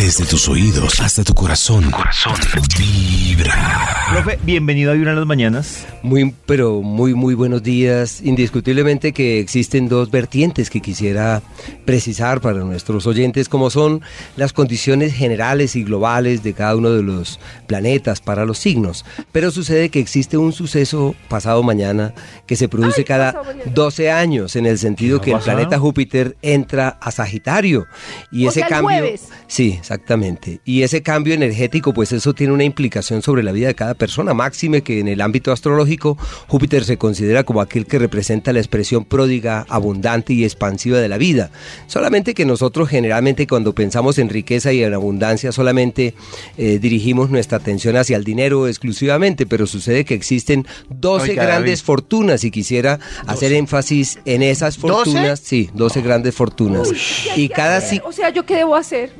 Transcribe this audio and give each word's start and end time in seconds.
Desde 0.00 0.24
tus 0.24 0.48
oídos 0.48 0.98
hasta 1.00 1.22
tu 1.24 1.34
corazón. 1.34 1.90
Corazón. 1.90 2.32
Vibra. 2.78 4.06
Profe, 4.10 4.38
bienvenido 4.42 4.90
a 4.90 4.94
Vibra 4.94 5.10
en 5.10 5.18
las 5.18 5.26
mañanas. 5.26 5.86
Muy, 6.02 6.34
pero 6.46 6.80
muy, 6.80 7.12
muy 7.12 7.34
buenos 7.34 7.62
días. 7.62 8.22
Indiscutiblemente 8.22 9.12
que 9.12 9.40
existen 9.40 9.90
dos 9.90 10.10
vertientes 10.10 10.70
que 10.70 10.80
quisiera 10.80 11.42
precisar 11.84 12.40
para 12.40 12.60
nuestros 12.60 13.06
oyentes, 13.06 13.50
como 13.50 13.68
son 13.68 14.00
las 14.36 14.54
condiciones 14.54 15.12
generales 15.12 15.76
y 15.76 15.84
globales 15.84 16.42
de 16.42 16.54
cada 16.54 16.76
uno 16.76 16.90
de 16.92 17.02
los 17.02 17.38
planetas 17.66 18.22
para 18.22 18.46
los 18.46 18.56
signos. 18.56 19.04
Pero 19.32 19.50
sucede 19.50 19.90
que 19.90 20.00
existe 20.00 20.38
un 20.38 20.54
suceso 20.54 21.14
pasado 21.28 21.62
mañana 21.62 22.14
que 22.46 22.56
se 22.56 22.68
produce 22.70 23.02
Ay, 23.02 23.04
cada 23.04 23.32
pasado 23.34 23.52
mañana. 23.52 23.72
12 23.74 24.10
años, 24.10 24.56
en 24.56 24.64
el 24.64 24.78
sentido 24.78 25.20
que 25.20 25.32
el 25.32 25.40
planeta 25.40 25.78
Júpiter 25.78 26.38
entra 26.40 26.96
a 27.02 27.10
Sagitario. 27.10 27.86
Y 28.32 28.46
O 28.46 28.48
ese 28.48 28.60
sea, 28.60 28.66
el 28.66 28.70
cambio. 28.70 28.88
jueves. 28.98 29.28
Sí, 29.46 29.78
exactamente. 29.90 30.60
Y 30.64 30.82
ese 30.82 31.02
cambio 31.02 31.34
energético, 31.34 31.92
pues 31.92 32.12
eso 32.12 32.32
tiene 32.32 32.52
una 32.52 32.62
implicación 32.62 33.22
sobre 33.22 33.42
la 33.42 33.50
vida 33.50 33.66
de 33.66 33.74
cada 33.74 33.94
persona. 33.94 34.34
Máxime 34.34 34.82
que 34.82 35.00
en 35.00 35.08
el 35.08 35.20
ámbito 35.20 35.50
astrológico, 35.50 36.16
Júpiter 36.46 36.84
se 36.84 36.96
considera 36.96 37.42
como 37.42 37.60
aquel 37.60 37.86
que 37.86 37.98
representa 37.98 38.52
la 38.52 38.60
expresión 38.60 39.04
pródiga, 39.04 39.66
abundante 39.68 40.32
y 40.32 40.44
expansiva 40.44 40.98
de 40.98 41.08
la 41.08 41.18
vida. 41.18 41.50
Solamente 41.88 42.34
que 42.34 42.44
nosotros 42.44 42.88
generalmente 42.88 43.48
cuando 43.48 43.74
pensamos 43.74 44.18
en 44.18 44.28
riqueza 44.28 44.72
y 44.72 44.84
en 44.84 44.94
abundancia 44.94 45.50
solamente 45.50 46.14
eh, 46.56 46.78
dirigimos 46.80 47.30
nuestra 47.30 47.58
atención 47.58 47.96
hacia 47.96 48.16
el 48.16 48.22
dinero 48.22 48.68
exclusivamente, 48.68 49.44
pero 49.44 49.66
sucede 49.66 50.04
que 50.04 50.14
existen 50.14 50.66
12 50.90 51.30
Oiga, 51.30 51.42
grandes 51.42 51.80
David. 51.80 51.86
fortunas 51.86 52.44
y 52.44 52.52
quisiera 52.52 53.00
hacer 53.26 53.52
énfasis 53.52 54.20
en 54.24 54.42
esas 54.42 54.78
fortunas. 54.78 55.40
Sí, 55.40 55.68
12 55.74 56.02
grandes 56.02 56.34
fortunas. 56.34 56.88
Uy, 56.88 56.96
¿qué 57.24 57.30
hay 57.32 57.42
y 57.42 57.48
cada 57.48 57.78
hacer? 57.78 58.02
O 58.04 58.12
sea, 58.12 58.30
¿yo 58.30 58.46
qué 58.46 58.54
debo 58.56 58.76
hacer? 58.76 59.10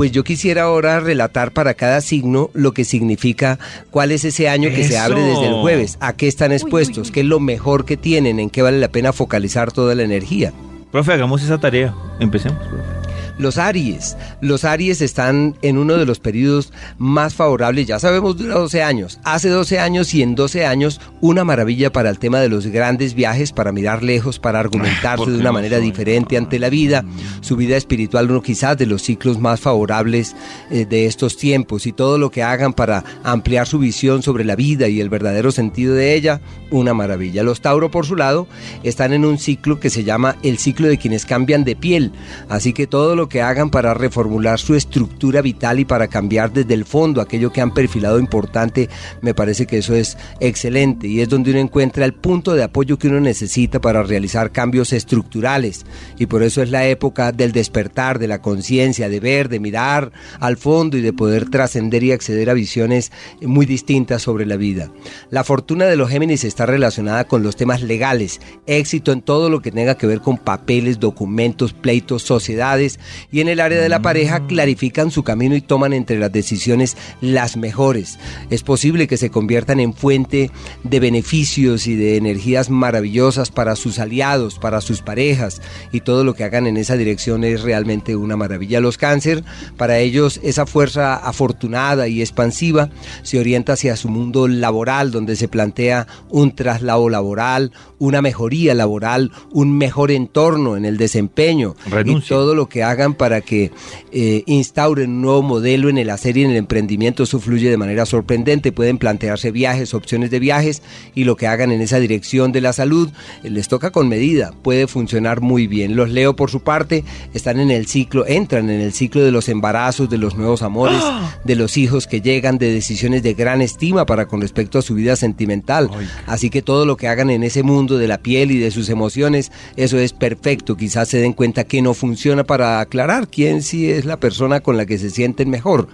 Pues 0.00 0.12
yo 0.12 0.24
quisiera 0.24 0.62
ahora 0.62 0.98
relatar 0.98 1.52
para 1.52 1.74
cada 1.74 2.00
signo 2.00 2.48
lo 2.54 2.72
que 2.72 2.86
significa 2.86 3.58
cuál 3.90 4.12
es 4.12 4.24
ese 4.24 4.48
año 4.48 4.70
que 4.70 4.82
se 4.82 4.96
abre 4.96 5.20
desde 5.20 5.48
el 5.48 5.60
jueves, 5.60 5.98
a 6.00 6.14
qué 6.14 6.26
están 6.26 6.52
expuestos, 6.52 7.08
uy. 7.08 7.12
qué 7.12 7.20
es 7.20 7.26
lo 7.26 7.38
mejor 7.38 7.84
que 7.84 7.98
tienen, 7.98 8.40
en 8.40 8.48
qué 8.48 8.62
vale 8.62 8.78
la 8.78 8.88
pena 8.88 9.12
focalizar 9.12 9.72
toda 9.72 9.94
la 9.94 10.02
energía. 10.02 10.54
Profe, 10.90 11.12
hagamos 11.12 11.42
esa 11.42 11.58
tarea. 11.58 11.94
Empecemos, 12.18 12.66
profe. 12.66 12.99
Los 13.40 13.58
Aries. 13.58 14.16
Los 14.40 14.64
Aries 14.64 15.00
están 15.00 15.56
en 15.62 15.78
uno 15.78 15.96
de 15.96 16.06
los 16.06 16.20
periodos 16.20 16.72
más 16.98 17.34
favorables, 17.34 17.86
ya 17.86 17.98
sabemos, 17.98 18.36
dura 18.36 18.54
12 18.54 18.82
años. 18.82 19.18
Hace 19.24 19.48
12 19.48 19.78
años 19.80 20.14
y 20.14 20.22
en 20.22 20.34
12 20.34 20.66
años, 20.66 21.00
una 21.20 21.44
maravilla 21.44 21.90
para 21.90 22.10
el 22.10 22.18
tema 22.18 22.40
de 22.40 22.48
los 22.48 22.66
grandes 22.66 23.14
viajes, 23.14 23.52
para 23.52 23.72
mirar 23.72 24.02
lejos, 24.02 24.38
para 24.38 24.60
argumentarse 24.60 25.30
de 25.30 25.38
una 25.38 25.52
manera 25.52 25.78
diferente 25.78 26.36
ante 26.36 26.58
la 26.58 26.68
vida. 26.68 27.04
Su 27.40 27.56
vida 27.56 27.76
espiritual, 27.76 28.30
uno 28.30 28.42
quizás 28.42 28.76
de 28.76 28.86
los 28.86 29.02
ciclos 29.02 29.38
más 29.38 29.60
favorables 29.60 30.36
eh, 30.70 30.84
de 30.84 31.06
estos 31.06 31.36
tiempos 31.36 31.86
y 31.86 31.92
todo 31.92 32.18
lo 32.18 32.30
que 32.30 32.42
hagan 32.42 32.72
para 32.72 33.04
ampliar 33.24 33.66
su 33.66 33.78
visión 33.78 34.22
sobre 34.22 34.44
la 34.44 34.56
vida 34.56 34.88
y 34.88 35.00
el 35.00 35.08
verdadero 35.08 35.50
sentido 35.50 35.94
de 35.94 36.14
ella, 36.14 36.40
una 36.70 36.94
maravilla. 36.94 37.42
Los 37.42 37.60
Tauro, 37.60 37.90
por 37.90 38.06
su 38.06 38.16
lado, 38.16 38.46
están 38.82 39.12
en 39.12 39.24
un 39.24 39.38
ciclo 39.38 39.80
que 39.80 39.90
se 39.90 40.04
llama 40.04 40.36
el 40.42 40.58
ciclo 40.58 40.88
de 40.88 40.98
quienes 40.98 41.24
cambian 41.24 41.64
de 41.64 41.76
piel. 41.76 42.12
Así 42.48 42.72
que 42.72 42.86
todo 42.86 43.16
lo 43.16 43.28
que 43.30 43.40
hagan 43.40 43.70
para 43.70 43.94
reformular 43.94 44.58
su 44.58 44.74
estructura 44.74 45.40
vital 45.40 45.78
y 45.78 45.86
para 45.86 46.08
cambiar 46.08 46.52
desde 46.52 46.74
el 46.74 46.84
fondo 46.84 47.22
aquello 47.22 47.50
que 47.50 47.62
han 47.62 47.72
perfilado 47.72 48.18
importante, 48.18 48.90
me 49.22 49.32
parece 49.32 49.66
que 49.66 49.78
eso 49.78 49.94
es 49.94 50.18
excelente 50.40 51.08
y 51.08 51.20
es 51.20 51.28
donde 51.30 51.52
uno 51.52 51.60
encuentra 51.60 52.04
el 52.04 52.12
punto 52.12 52.54
de 52.54 52.64
apoyo 52.64 52.98
que 52.98 53.08
uno 53.08 53.20
necesita 53.20 53.80
para 53.80 54.02
realizar 54.02 54.50
cambios 54.50 54.92
estructurales. 54.92 55.86
Y 56.18 56.26
por 56.26 56.42
eso 56.42 56.60
es 56.60 56.70
la 56.70 56.86
época 56.86 57.32
del 57.32 57.52
despertar, 57.52 58.18
de 58.18 58.28
la 58.28 58.42
conciencia, 58.42 59.08
de 59.08 59.20
ver, 59.20 59.48
de 59.48 59.60
mirar 59.60 60.12
al 60.40 60.58
fondo 60.58 60.98
y 60.98 61.00
de 61.00 61.12
poder 61.12 61.48
trascender 61.48 62.02
y 62.02 62.12
acceder 62.12 62.50
a 62.50 62.54
visiones 62.54 63.12
muy 63.40 63.64
distintas 63.64 64.22
sobre 64.22 64.44
la 64.44 64.56
vida. 64.56 64.90
La 65.30 65.44
fortuna 65.44 65.86
de 65.86 65.96
los 65.96 66.10
Géminis 66.10 66.44
está 66.44 66.66
relacionada 66.66 67.24
con 67.24 67.42
los 67.42 67.54
temas 67.54 67.82
legales, 67.82 68.40
éxito 68.66 69.12
en 69.12 69.22
todo 69.22 69.48
lo 69.48 69.62
que 69.62 69.70
tenga 69.70 69.96
que 69.96 70.08
ver 70.08 70.20
con 70.20 70.36
papeles, 70.36 70.98
documentos, 70.98 71.72
pleitos, 71.72 72.22
sociedades 72.22 72.98
y 73.30 73.40
en 73.40 73.48
el 73.48 73.60
área 73.60 73.80
de 73.80 73.88
la 73.88 74.02
pareja 74.02 74.46
clarifican 74.46 75.10
su 75.10 75.22
camino 75.22 75.54
y 75.54 75.60
toman 75.60 75.92
entre 75.92 76.18
las 76.18 76.32
decisiones 76.32 76.96
las 77.20 77.56
mejores. 77.56 78.18
Es 78.50 78.62
posible 78.62 79.08
que 79.08 79.16
se 79.16 79.30
conviertan 79.30 79.80
en 79.80 79.94
fuente 79.94 80.50
de 80.84 81.00
beneficios 81.00 81.86
y 81.86 81.96
de 81.96 82.16
energías 82.16 82.70
maravillosas 82.70 83.50
para 83.50 83.76
sus 83.76 83.98
aliados, 83.98 84.58
para 84.58 84.80
sus 84.80 85.02
parejas 85.02 85.60
y 85.92 86.00
todo 86.00 86.24
lo 86.24 86.34
que 86.34 86.44
hagan 86.44 86.66
en 86.66 86.76
esa 86.76 86.96
dirección 86.96 87.44
es 87.44 87.62
realmente 87.62 88.16
una 88.16 88.36
maravilla. 88.36 88.80
Los 88.80 88.98
cáncer, 88.98 89.44
para 89.76 89.98
ellos 89.98 90.40
esa 90.42 90.66
fuerza 90.66 91.16
afortunada 91.16 92.08
y 92.08 92.20
expansiva 92.20 92.90
se 93.22 93.38
orienta 93.38 93.74
hacia 93.74 93.96
su 93.96 94.08
mundo 94.08 94.48
laboral 94.48 95.10
donde 95.10 95.36
se 95.36 95.48
plantea 95.48 96.06
un 96.28 96.54
traslado 96.54 97.08
laboral, 97.08 97.72
una 97.98 98.22
mejoría 98.22 98.74
laboral, 98.74 99.30
un 99.50 99.76
mejor 99.76 100.10
entorno 100.10 100.76
en 100.76 100.84
el 100.84 100.96
desempeño 100.96 101.74
y 101.86 101.90
Renuncia. 101.90 102.36
todo 102.36 102.54
lo 102.54 102.68
que 102.68 102.82
hagan 102.82 103.09
para 103.14 103.40
que 103.40 103.70
eh, 104.12 104.42
instauren 104.46 105.10
un 105.10 105.22
nuevo 105.22 105.42
modelo 105.42 105.88
en 105.88 105.98
el 105.98 106.10
hacer 106.10 106.36
y 106.36 106.44
en 106.44 106.50
el 106.50 106.56
emprendimiento. 106.56 107.22
Eso 107.22 107.40
fluye 107.40 107.70
de 107.70 107.76
manera 107.76 108.06
sorprendente. 108.06 108.72
Pueden 108.72 108.98
plantearse 108.98 109.50
viajes, 109.50 109.94
opciones 109.94 110.30
de 110.30 110.38
viajes 110.38 110.82
y 111.14 111.24
lo 111.24 111.36
que 111.36 111.46
hagan 111.46 111.72
en 111.72 111.80
esa 111.80 111.98
dirección 111.98 112.52
de 112.52 112.60
la 112.60 112.72
salud 112.72 113.10
eh, 113.42 113.50
les 113.50 113.68
toca 113.68 113.90
con 113.90 114.08
medida. 114.08 114.52
Puede 114.62 114.86
funcionar 114.86 115.40
muy 115.40 115.66
bien. 115.66 115.96
Los 115.96 116.10
Leo, 116.10 116.36
por 116.36 116.50
su 116.50 116.60
parte, 116.60 117.04
están 117.34 117.60
en 117.60 117.70
el 117.70 117.86
ciclo, 117.86 118.26
entran 118.26 118.70
en 118.70 118.80
el 118.80 118.92
ciclo 118.92 119.22
de 119.22 119.30
los 119.30 119.48
embarazos, 119.48 120.10
de 120.10 120.18
los 120.18 120.36
nuevos 120.36 120.62
amores, 120.62 121.02
de 121.44 121.56
los 121.56 121.76
hijos 121.76 122.06
que 122.06 122.20
llegan, 122.20 122.58
de 122.58 122.72
decisiones 122.72 123.22
de 123.22 123.34
gran 123.34 123.60
estima 123.60 124.06
para 124.06 124.26
con 124.26 124.40
respecto 124.40 124.78
a 124.78 124.82
su 124.82 124.94
vida 124.94 125.16
sentimental. 125.16 125.90
Así 126.26 126.50
que 126.50 126.62
todo 126.62 126.86
lo 126.86 126.96
que 126.96 127.08
hagan 127.08 127.30
en 127.30 127.42
ese 127.42 127.62
mundo 127.62 127.98
de 127.98 128.08
la 128.08 128.18
piel 128.18 128.50
y 128.50 128.58
de 128.58 128.70
sus 128.70 128.88
emociones, 128.88 129.50
eso 129.76 129.98
es 129.98 130.12
perfecto. 130.12 130.76
Quizás 130.76 131.08
se 131.08 131.18
den 131.18 131.32
cuenta 131.32 131.64
que 131.64 131.82
no 131.82 131.94
funciona 131.94 132.44
para 132.44 132.84
aclarar 132.90 133.28
quién 133.28 133.62
sí 133.62 133.88
es 133.88 134.04
la 134.04 134.18
persona 134.18 134.58
con 134.58 134.76
la 134.76 134.84
que 134.84 134.98
se 134.98 135.10
sienten 135.10 135.48
mejor. 135.48 135.86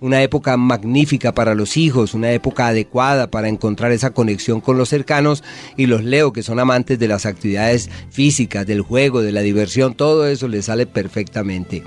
Una 0.00 0.20
época 0.20 0.56
magnífica 0.56 1.32
para 1.32 1.54
los 1.54 1.76
hijos, 1.76 2.12
una 2.12 2.32
época 2.32 2.66
adecuada 2.66 3.30
para 3.30 3.48
encontrar 3.48 3.92
esa 3.92 4.10
conexión 4.10 4.60
con 4.60 4.76
los 4.76 4.88
cercanos 4.88 5.44
y 5.76 5.86
los 5.86 6.02
leo 6.02 6.32
que 6.32 6.42
son 6.42 6.58
amantes 6.58 6.98
de 6.98 7.06
las 7.06 7.24
actividades 7.24 7.88
físicas, 8.10 8.66
del 8.66 8.80
juego, 8.80 9.22
de 9.22 9.30
la 9.30 9.42
diversión, 9.42 9.94
todo 9.94 10.26
eso 10.26 10.48
les 10.48 10.64
sale 10.64 10.86
perfectamente. 10.86 11.84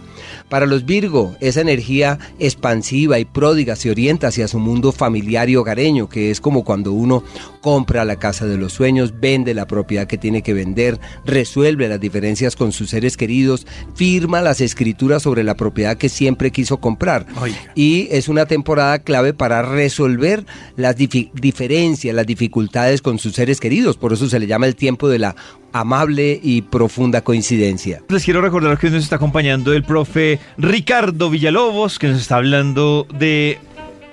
Para 0.48 0.66
los 0.66 0.86
Virgo, 0.86 1.36
esa 1.42 1.60
energía 1.60 2.18
expansiva 2.40 3.20
y 3.20 3.26
pródiga 3.26 3.76
se 3.76 3.92
orienta 3.92 4.28
hacia 4.28 4.48
su 4.48 4.60
mundo 4.60 4.94
familiar 4.94 5.50
y 5.50 5.58
hogareño, 5.58 6.08
que 6.08 6.32
es 6.32 6.40
como 6.40 6.64
cuando 6.64 6.94
uno 6.94 7.22
compra 7.60 8.06
la 8.06 8.16
casa 8.16 8.46
de 8.46 8.58
los 8.58 8.72
sueños, 8.72 9.20
vende 9.20 9.54
la 9.54 9.68
propiedad 9.68 10.08
que 10.08 10.18
tiene 10.18 10.42
que 10.42 10.54
vender, 10.54 11.00
resuelve 11.26 11.90
las 11.90 12.00
diferencias 12.00 12.56
con 12.56 12.72
sus 12.72 12.92
seres 12.92 13.18
queridos, 13.18 13.68
firma 13.96 14.42
las 14.54 14.62
escrituras 14.62 15.24
sobre 15.24 15.44
la 15.44 15.56
propiedad 15.56 15.98
que 15.98 16.10
siempre 16.10 16.52
quiso 16.52 16.78
comprar. 16.78 17.26
Oiga. 17.42 17.58
Y 17.74 18.08
es 18.12 18.30
una 18.30 18.46
temporada 18.46 19.00
clave 19.00 19.34
para 19.34 19.64
resolver 19.64 20.46
las 20.76 20.96
diferencias, 20.96 22.14
las 22.14 22.28
dificultades 22.28 23.02
con 23.02 23.18
sus 23.18 23.34
seres 23.34 23.60
queridos. 23.60 23.98
Por 23.98 24.14
eso 24.14 24.30
se 24.30 24.40
le 24.40 24.46
llama 24.46 24.68
el 24.68 24.76
tiempo 24.76 25.10
de 25.10 25.18
la 25.18 25.36
amable 25.72 26.40
y 26.44 26.62
profunda 26.62 27.22
coincidencia. 27.22 28.04
Les 28.10 28.24
quiero 28.24 28.42
recordar 28.42 28.78
que 28.78 28.86
hoy 28.86 28.94
nos 28.94 29.02
está 29.02 29.16
acompañando 29.16 29.74
el 29.74 29.82
profe 29.82 30.40
Ricardo 30.60 31.32
Villalobos, 31.32 31.98
que 31.98 32.10
nos 32.10 32.22
está 32.22 32.36
hablando 32.36 33.08
de 33.18 33.58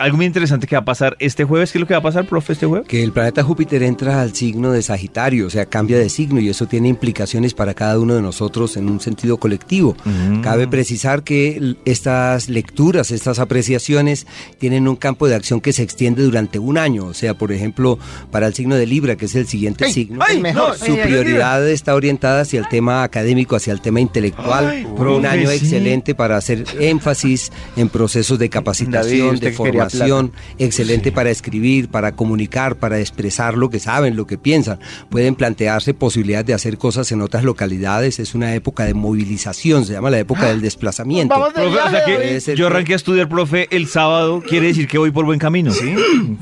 algo 0.01 0.17
muy 0.17 0.25
interesante 0.25 0.67
que 0.67 0.75
va 0.75 0.81
a 0.81 0.85
pasar 0.85 1.15
este 1.19 1.45
jueves. 1.45 1.71
¿Qué 1.71 1.79
es 1.79 1.81
lo 1.81 1.87
que 1.87 1.93
va 1.93 1.99
a 1.99 2.03
pasar, 2.03 2.25
profe, 2.25 2.55
este 2.55 2.65
jueves? 2.65 2.89
Que 2.89 3.03
el 3.03 3.13
planeta 3.13 3.43
Júpiter 3.43 3.83
entra 3.83 4.23
al 4.23 4.35
signo 4.35 4.73
de 4.73 4.81
Sagitario, 4.81 5.47
o 5.47 5.51
sea, 5.51 5.67
cambia 5.67 5.99
de 5.99 6.09
signo 6.09 6.41
y 6.41 6.49
eso 6.49 6.67
tiene 6.67 6.89
implicaciones 6.89 7.53
para 7.53 7.75
cada 7.75 7.99
uno 7.99 8.15
de 8.15 8.23
nosotros 8.23 8.79
en 8.79 8.89
un 8.89 8.99
sentido 9.01 9.37
colectivo. 9.37 9.95
Mm. 10.07 10.41
Cabe 10.41 10.67
precisar 10.69 11.23
que 11.23 11.77
estas 11.85 12.49
lecturas, 12.49 13.11
estas 13.11 13.39
apreciaciones 13.39 14.27
tienen 14.59 14.89
un 14.89 14.97
campo 14.97 15.29
de 15.29 15.35
acción 15.35 15.61
que 15.61 15.75
se 15.75 15.83
extiende 15.83 16.23
durante 16.23 16.59
un 16.59 16.79
año, 16.79 17.05
o 17.05 17.15
sea, 17.15 17.35
por 17.35 17.53
ejemplo, 17.53 17.99
para 18.31 18.47
el 18.47 18.55
signo 18.55 18.77
de 18.77 18.87
Libra, 18.87 19.17
que 19.17 19.27
es 19.27 19.35
el 19.35 19.47
siguiente 19.47 19.85
¡Ay! 19.85 19.93
signo, 19.93 20.25
¡Ay, 20.27 20.41
mejor! 20.41 20.79
su 20.79 20.97
prioridad 20.97 21.69
está 21.69 21.95
orientada 21.95 22.41
hacia 22.41 22.59
el 22.59 22.69
tema 22.69 23.03
académico, 23.03 23.55
hacia 23.55 23.75
el 23.75 23.83
tema 23.83 24.01
intelectual. 24.01 24.67
Ay, 24.67 24.85
un 24.87 24.97
profe, 24.97 25.27
año 25.27 25.51
sí. 25.51 25.57
excelente 25.57 26.15
para 26.15 26.39
hacer 26.39 26.65
énfasis 26.79 27.53
en 27.77 27.91
procesos 27.91 28.39
de 28.39 28.49
capacitación, 28.49 29.27
David, 29.27 29.41
de 29.41 29.53
formación 29.53 29.90
información, 29.91 30.33
excelente 30.59 31.13
para 31.13 31.31
escribir, 31.31 31.89
para 31.89 32.13
comunicar, 32.13 32.77
para 32.77 32.99
expresar 32.99 33.57
lo 33.57 33.71
que 33.71 33.81
saben, 33.81 34.17
lo 34.17 34.27
que 34.27 34.39
piensan. 34.39 34.79
Pueden 35.09 35.35
plantearse 35.35 35.95
posibilidades 35.95 36.47
de 36.47 36.55
hacer 36.55 36.79
cosas 36.79 37.11
en 37.13 37.21
otras 37.21 37.45
localidades. 37.45 38.19
Es 38.19 38.35
una 38.35 38.55
época 38.55 38.85
de 38.85 38.95
movilización, 38.95 39.85
se 39.85 39.93
llama 39.93 40.11
la 40.11 40.19
época 40.19 40.49
del 40.49 40.61
desplazamiento. 40.61 41.35
Vamos 41.35 41.55
de 41.55 41.61
Profe, 41.61 41.79
o 41.79 41.83
sea 41.83 41.91
viaje, 41.91 42.05
que 42.07 42.17
Puede 42.17 42.41
ser 42.41 42.57
yo 42.57 42.67
arranqué 42.67 42.93
a 42.93 42.97
estudiar, 42.97 43.29
profe, 43.29 43.69
el 43.71 43.87
sábado, 43.87 44.43
quiere 44.47 44.69
decir 44.69 44.87
que 44.87 44.99
voy 44.99 45.11
por 45.11 45.25
buen 45.25 45.39
camino. 45.39 45.73
Sí. 45.73 45.95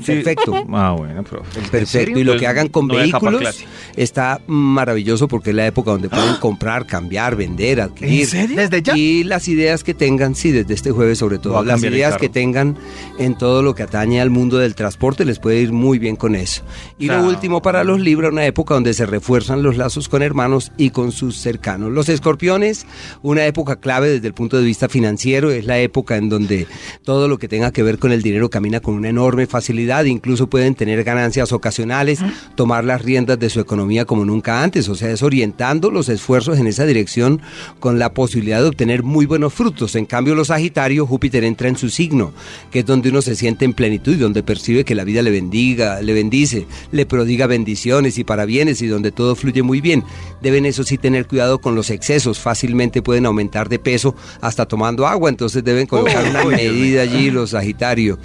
Perfecto. 0.05 0.65
Ah, 0.71 0.95
bueno, 0.97 1.23
profe. 1.23 1.61
Perfecto, 1.71 2.19
y 2.19 2.23
lo 2.23 2.37
que 2.37 2.47
hagan 2.47 2.67
con 2.67 2.87
No 2.87 2.95
vehículos 2.95 3.65
está 3.95 4.41
maravilloso 4.47 5.27
porque 5.27 5.51
es 5.51 5.55
la 5.55 5.67
época 5.67 5.91
donde 5.91 6.09
pueden 6.09 6.35
comprar, 6.35 6.85
cambiar, 6.85 7.35
vender, 7.35 7.81
adquirir. 7.81 8.29
¿Desde 8.29 8.81
ya? 8.81 8.97
Y 8.97 9.23
las 9.23 9.47
ideas 9.47 9.83
que 9.83 9.93
tengan, 9.93 10.35
sí, 10.35 10.51
desde 10.51 10.73
este 10.73 10.91
jueves 10.91 11.17
sobre 11.17 11.39
todo, 11.39 11.63
las 11.63 11.83
ideas 11.83 12.17
que 12.17 12.29
tengan 12.29 12.77
en 13.17 13.37
todo 13.39 13.63
lo 13.63 13.73
que 13.73 13.81
atañe 13.83 14.21
al 14.21 14.29
mundo 14.29 14.59
del 14.59 14.75
transporte 14.75 15.25
les 15.25 15.39
puede 15.39 15.61
ir 15.61 15.71
muy 15.71 15.97
bien 15.97 16.15
con 16.15 16.35
eso. 16.35 16.61
Y 16.99 17.07
Claro. 17.07 17.23
lo 17.23 17.29
último 17.29 17.61
para 17.63 17.83
los 17.83 17.99
Libra, 17.99 18.29
una 18.29 18.45
época 18.45 18.75
donde 18.75 18.93
se 18.93 19.07
refuerzan 19.07 19.63
los 19.63 19.77
lazos 19.77 20.07
con 20.09 20.21
hermanos 20.21 20.71
y 20.77 20.91
con 20.91 21.11
sus 21.11 21.37
cercanos. 21.37 21.91
Los 21.91 22.09
escorpiones, 22.09 22.85
una 23.23 23.45
época 23.47 23.77
clave 23.77 24.09
desde 24.09 24.27
el 24.27 24.33
punto 24.35 24.57
de 24.57 24.63
vista 24.63 24.89
financiero, 24.89 25.49
es 25.49 25.65
la 25.65 25.79
época 25.79 26.17
en 26.17 26.29
donde 26.29 26.67
todo 27.03 27.27
lo 27.27 27.39
que 27.39 27.47
tenga 27.47 27.71
que 27.71 27.81
ver 27.81 27.97
con 27.97 28.11
el 28.11 28.21
dinero 28.21 28.49
camina 28.49 28.81
con 28.81 28.93
una 28.93 29.09
enorme 29.09 29.47
facilidad, 29.47 30.03
incluso 30.03 30.47
pueden 30.47 30.75
tener 30.75 31.03
ganancias 31.03 31.51
ocasionales, 31.51 32.19
tomar 32.55 32.83
las 32.83 33.01
riendas 33.01 33.39
de 33.39 33.49
su 33.49 33.59
economía 33.59 34.03
como 34.05 34.25
nunca 34.25 34.61
antes, 34.61 34.89
o 34.89 34.95
sea, 34.95 35.09
es 35.11 35.23
orientando 35.23 35.89
los 35.91 36.09
esfuerzos 36.09 36.59
en 36.59 36.67
esa 36.67 36.85
dirección 36.85 37.41
con 37.79 37.97
la 37.99 38.13
posibilidad 38.13 38.61
de 38.61 38.67
obtener 38.67 39.01
muy 39.03 39.25
buenos 39.25 39.53
frutos. 39.53 39.95
En 39.95 40.05
cambio, 40.05 40.35
los 40.35 40.47
Sagitarios, 40.47 41.07
Júpiter 41.07 41.43
entra 41.45 41.69
en 41.69 41.77
su 41.77 41.89
signo, 41.89 42.33
que 42.69 42.79
es 42.79 42.85
donde 42.85 43.09
uno 43.09 43.21
se 43.21 43.28
siente 43.35 43.65
en 43.65 43.73
plenitud 43.73 44.13
y 44.13 44.17
donde 44.17 44.43
percibe 44.43 44.83
que 44.83 44.95
la 44.95 45.03
vida 45.03 45.21
le 45.21 45.31
bendiga, 45.31 46.01
le 46.01 46.13
bendice, 46.13 46.65
le 46.91 47.05
prodiga 47.05 47.47
bendiciones 47.47 48.17
y 48.17 48.23
parabienes 48.23 48.81
y 48.81 48.87
donde 48.87 49.11
todo 49.11 49.35
fluye 49.35 49.63
muy 49.63 49.81
bien. 49.81 50.03
Deben 50.41 50.65
eso 50.65 50.83
sí 50.83 50.97
tener 50.97 51.27
cuidado 51.27 51.59
con 51.59 51.75
los 51.75 51.89
excesos, 51.89 52.39
fácilmente 52.39 53.01
pueden 53.01 53.25
aumentar 53.25 53.69
de 53.69 53.79
peso 53.79 54.15
hasta 54.41 54.65
tomando 54.65 55.07
agua, 55.07 55.29
entonces 55.29 55.63
deben 55.63 55.87
colocar 55.87 56.27
una 56.29 56.43
medida 56.45 57.01
allí 57.01 57.31
los 57.31 57.51
Sagitarios. 57.51 58.19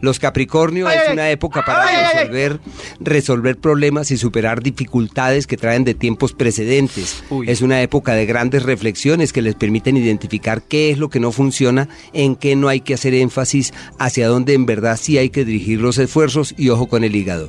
Los 0.00 0.18
Capricornio 0.18 0.86
Ay, 0.86 0.96
es 0.96 1.02
ay, 1.08 1.12
una 1.12 1.30
época 1.30 1.64
para 1.64 1.86
ay, 1.86 1.96
ay, 1.96 2.04
ay. 2.04 2.18
resolver, 2.18 2.60
resolver 3.00 3.58
problemas 3.58 4.10
y 4.10 4.16
superar 4.16 4.62
dificultades 4.62 5.46
que 5.46 5.56
traen 5.56 5.84
de 5.84 5.94
tiempos 5.94 6.32
precedentes. 6.32 7.22
Uy. 7.30 7.50
Es 7.50 7.62
una 7.62 7.82
época 7.82 8.14
de 8.14 8.26
grandes 8.26 8.62
reflexiones 8.62 9.32
que 9.32 9.42
les 9.42 9.54
permiten 9.54 9.96
identificar 9.96 10.62
qué 10.62 10.90
es 10.90 10.98
lo 10.98 11.10
que 11.10 11.20
no 11.20 11.32
funciona, 11.32 11.88
en 12.12 12.36
qué 12.36 12.56
no 12.56 12.68
hay 12.68 12.80
que 12.80 12.94
hacer 12.94 13.14
énfasis, 13.14 13.72
hacia 13.98 14.28
dónde 14.28 14.54
en 14.54 14.66
verdad 14.66 14.98
sí 15.00 15.18
hay 15.18 15.30
que 15.30 15.44
dirigir 15.44 15.80
los 15.80 15.98
esfuerzos 15.98 16.54
y 16.56 16.68
ojo 16.68 16.86
con 16.86 17.04
el 17.04 17.16
hígado. 17.16 17.48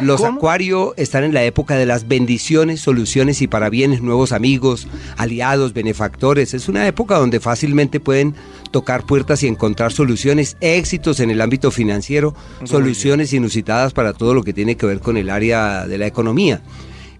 Los 0.00 0.20
¿Cómo? 0.20 0.38
Acuario 0.38 0.94
están 0.96 1.24
en 1.24 1.34
la 1.34 1.44
época 1.44 1.76
de 1.76 1.86
las 1.86 2.08
bendiciones, 2.08 2.80
soluciones 2.80 3.40
y 3.42 3.46
parabienes, 3.46 4.02
nuevos 4.02 4.32
amigos, 4.32 4.88
aliados, 5.16 5.72
benefactores. 5.72 6.54
Es 6.54 6.68
una 6.68 6.86
época 6.86 7.18
donde 7.18 7.40
fácilmente 7.40 8.00
pueden 8.00 8.34
tocar 8.70 9.06
puertas 9.06 9.44
y 9.44 9.46
encontrar 9.46 9.92
soluciones, 9.92 10.56
éxitos 10.60 11.20
en 11.20 11.30
el 11.30 11.40
ámbito 11.40 11.70
financiero, 11.70 11.83
soluciones 12.64 13.32
inusitadas 13.32 13.92
para 13.92 14.12
todo 14.12 14.34
lo 14.34 14.42
que 14.42 14.52
tiene 14.52 14.76
que 14.76 14.86
ver 14.86 15.00
con 15.00 15.16
el 15.16 15.30
área 15.30 15.86
de 15.86 15.98
la 15.98 16.06
economía. 16.06 16.62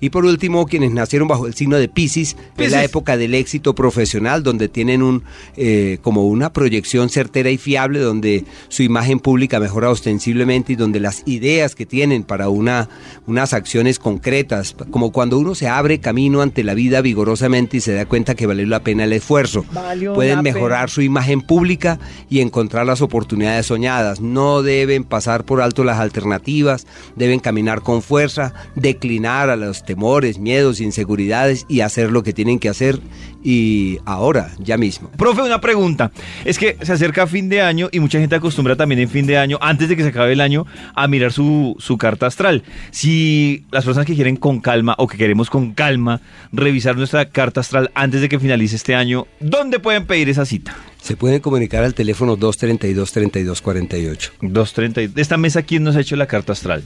Y 0.05 0.11
por 0.11 0.27
último, 0.27 0.67
quienes 0.67 0.91
nacieron 0.91 1.29
bajo 1.29 1.47
el 1.47 1.55
signo 1.55 1.79
de 1.79 1.89
Pisces, 1.89 2.37
es 2.59 2.71
la 2.71 2.85
época 2.85 3.17
del 3.17 3.33
éxito 3.33 3.75
profesional, 3.75 4.43
donde 4.43 4.69
tienen 4.69 5.03
un 5.03 5.23
eh, 5.57 5.97
como 6.03 6.29
una 6.29 6.53
proyección 6.53 7.09
certera 7.09 7.49
y 7.49 7.57
fiable, 7.57 8.01
donde 8.01 8.45
su 8.69 8.83
imagen 8.83 9.19
pública 9.19 9.61
mejora 9.61 9.89
ostensiblemente 9.89 10.75
y 10.75 10.77
donde 10.77 11.01
las 11.01 11.23
ideas 11.25 11.75
que 11.75 11.87
tienen 11.87 12.23
para 12.23 12.51
una, 12.51 12.91
unas 13.27 13.55
acciones 13.55 13.99
concretas, 13.99 14.77
como 14.91 15.11
cuando 15.11 15.39
uno 15.39 15.55
se 15.55 15.69
abre 15.69 16.01
camino 16.01 16.43
ante 16.43 16.65
la 16.65 16.75
vida 16.75 17.01
vigorosamente 17.01 17.79
y 17.79 17.81
se 17.81 17.95
da 17.95 18.05
cuenta 18.05 18.35
que 18.35 18.47
valió 18.47 18.67
la 18.67 18.81
pena 18.81 19.05
el 19.05 19.13
esfuerzo, 19.15 19.65
Valió 19.73 20.13
pueden 20.13 20.43
mejorar 20.43 20.91
su 20.91 21.01
imagen 21.01 21.41
pública 21.41 21.99
y 22.29 22.41
encontrar 22.41 22.85
las 22.85 23.01
oportunidades 23.01 23.65
soñadas. 23.65 24.21
No 24.21 24.63
deben 24.63 25.05
pasar 25.05 25.45
por 25.45 25.63
alto 25.63 25.83
las 25.83 25.99
alternativas, 25.99 26.87
deben 27.17 27.41
caminar 27.41 27.81
con 27.81 28.03
fuerza, 28.03 28.53
declinar 28.75 29.49
a 29.49 29.57
los 29.57 29.83
temores, 29.95 30.41
miedos, 30.41 30.81
inseguridades 30.81 31.67
y 31.69 31.81
hacer 31.81 32.11
lo 32.11 32.25
que 32.25 32.33
tienen 32.33 32.59
que 32.59 32.69
hacer 32.69 32.99
y 33.45 33.99
ahora, 34.05 34.51
ya 34.59 34.77
mismo. 34.77 35.09
Profe, 35.17 35.43
una 35.43 35.61
pregunta. 35.61 36.11
Es 36.45 36.59
que 36.59 36.77
se 36.83 36.93
acerca 36.93 37.29
fin 37.29 37.49
de 37.49 37.61
año 37.61 37.89
y 37.93 38.01
mucha 38.01 38.19
gente 38.19 38.35
acostumbra 38.35 38.75
también 38.75 39.01
en 39.01 39.09
fin 39.09 39.25
de 39.25 39.39
año, 39.39 39.57
antes 39.61 39.89
de 39.89 39.97
que 39.97 40.03
se 40.03 40.09
acabe 40.09 40.33
el 40.33 40.41
año, 40.41 40.67
a 40.97 41.07
mirar 41.07 41.31
su, 41.33 41.77
su 41.79 41.97
carta 41.97 42.27
astral. 42.27 42.65
Si 42.91 43.67
las 43.71 43.85
personas 43.85 44.05
que 44.07 44.17
quieren 44.17 44.37
con 44.37 44.59
calma 44.61 44.97
o 44.99 45.07
que 45.07 45.17
queremos 45.17 45.49
con 45.49 45.75
calma 45.75 46.21
revisar 46.53 46.97
nuestra 46.97 47.29
carta 47.29 47.61
astral 47.61 47.93
antes 47.95 48.21
de 48.21 48.29
que 48.29 48.41
finalice 48.41 48.75
este 48.75 48.97
año, 48.97 49.29
¿dónde 49.39 49.79
pueden 49.79 50.07
pedir 50.07 50.29
esa 50.29 50.45
cita? 50.45 50.77
Se 51.01 51.17
pueden 51.17 51.39
comunicar 51.39 51.85
al 51.85 51.95
teléfono 51.95 52.37
232-3248. 52.37 54.31
230. 54.41 55.15
De 55.15 55.23
esta 55.23 55.37
mesa, 55.37 55.63
¿quién 55.63 55.85
nos 55.85 55.95
ha 55.95 56.01
hecho 56.01 56.17
la 56.17 56.27
carta 56.27 56.53
astral? 56.53 56.83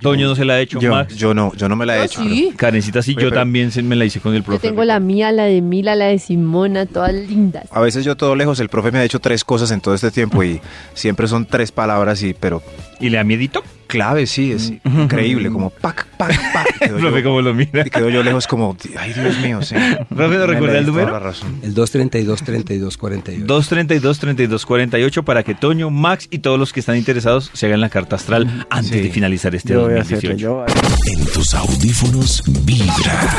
Toño 0.00 0.28
no 0.28 0.34
se 0.34 0.44
la 0.44 0.54
ha 0.54 0.60
hecho, 0.60 0.80
Yo, 0.80 0.90
Max. 0.90 1.16
yo 1.16 1.32
no, 1.34 1.52
yo 1.54 1.68
no 1.68 1.76
me 1.76 1.86
la 1.86 1.94
he 1.96 1.98
Yo 1.98 2.04
hecho. 2.04 2.22
sí. 2.22 2.52
Karencita 2.56 3.02
sí, 3.02 3.12
Oye, 3.16 3.22
yo 3.24 3.28
pero- 3.30 3.40
también 3.40 3.70
se- 3.70 3.82
me 3.82 3.96
la 3.96 4.04
hice 4.04 4.20
con 4.20 4.32
el 4.34 4.40
Yo 4.40 4.46
profe. 4.46 4.68
tengo 4.68 4.84
la 4.84 4.98
mía, 5.00 5.30
la 5.32 5.44
de 5.44 5.60
Mila, 5.62 5.94
la 5.94 6.06
de 6.06 6.18
Simona, 6.18 6.86
todas 6.86 7.14
lindas. 7.14 7.66
A 7.70 7.80
veces 7.80 8.04
yo 8.04 8.16
todo 8.16 8.34
lejos, 8.36 8.58
el 8.60 8.68
profe 8.68 8.90
me 8.92 8.98
ha 8.98 9.04
hecho 9.04 9.20
tres 9.20 9.44
cosas 9.44 9.70
en 9.70 9.80
todo 9.80 9.94
este 9.94 10.10
tiempo 10.10 10.42
y 10.42 10.60
siempre 10.94 11.28
son 11.28 11.46
tres 11.46 11.72
palabras 11.72 12.22
y 12.22 12.34
pero 12.34 12.62
¿Y 13.00 13.10
le 13.10 13.18
da 13.18 13.24
miedito? 13.24 13.62
Clave 13.86 14.26
sí, 14.26 14.52
es 14.52 14.72
increíble, 14.84 15.50
como 15.50 15.70
pac, 15.70 16.06
pac, 16.16 16.52
pac. 16.52 16.88
Profe, 16.88 17.18
yo, 17.22 17.24
¿cómo 17.24 17.40
lo 17.42 17.54
mira? 17.54 17.84
y 17.86 17.90
quedo 17.90 18.08
yo 18.10 18.22
lejos 18.22 18.46
como, 18.46 18.76
ay 18.98 19.12
Dios 19.12 19.38
mío, 19.38 19.62
sí. 19.62 19.74
Profe, 20.14 20.36
¿no 20.36 20.46
recuerda 20.46 20.78
el 20.78 20.86
número? 20.86 21.18
razón. 21.20 21.60
El 21.62 21.74
232-3248. 21.74 23.46
232-3248 23.46 25.24
para 25.24 25.42
que 25.42 25.54
Toño, 25.54 25.90
Max 25.90 26.28
y 26.30 26.38
todos 26.38 26.58
los 26.58 26.72
que 26.72 26.80
están 26.80 26.96
interesados 26.96 27.50
se 27.52 27.66
hagan 27.66 27.80
la 27.80 27.88
carta 27.88 28.16
astral 28.16 28.66
antes 28.70 28.90
Sí. 28.92 29.00
de 29.00 29.10
finalizar 29.10 29.54
este 29.54 29.72
Yo 29.72 29.82
voy 29.82 29.94
a 29.98 30.00
hacerlo, 30.02 30.30
2018. 30.30 30.36
yo 30.36 30.54
voy 30.54 30.62
a 30.62 30.66
hacerlo. 30.66 30.96
En 31.06 31.26
tus 31.32 31.54
audífonos 31.54 32.42
vibra. 32.64 33.30